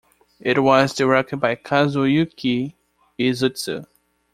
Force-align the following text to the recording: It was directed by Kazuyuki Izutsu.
It 0.39 0.57
was 0.63 0.95
directed 0.95 1.37
by 1.37 1.55
Kazuyuki 1.57 2.73
Izutsu. 3.19 3.85